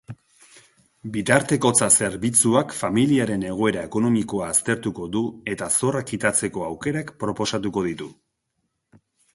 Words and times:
Bitartekotza-zerbitzuak 1.17 2.73
familiaren 2.77 3.45
egoera 3.51 3.85
ekonomikoa 3.89 4.49
aztertuko 4.55 5.07
du 5.17 5.23
eta 5.55 5.69
zorra 5.77 6.03
kitatzeko 6.15 6.69
aukerak 6.71 7.17
proposatuko 7.27 7.87
ditu. 7.93 8.11